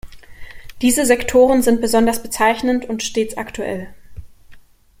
Diese 0.81 1.05
Sektoren 1.05 1.61
sind 1.61 1.79
besonders 1.79 2.23
bezeichnend 2.23 2.89
und 2.89 3.03
stets 3.03 3.37
aktuell. 3.37 3.93